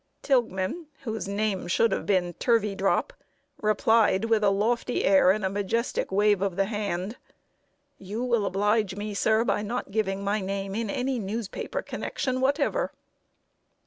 [0.23, 3.13] Tilghman, whose name should have been Turveydrop,
[3.61, 7.17] replied, with a lofty air and a majestic wave of the hand:
[7.99, 12.91] "You will oblige me, sir, by not giving my name in any newspaper connection whatever!"